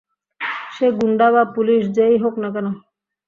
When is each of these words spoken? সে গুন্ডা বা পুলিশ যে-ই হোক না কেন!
সে 0.75 0.87
গুন্ডা 0.97 1.27
বা 1.35 1.43
পুলিশ 1.55 1.81
যে-ই 1.95 2.17
হোক 2.23 2.35
না 2.43 2.49
কেন! 2.55 2.67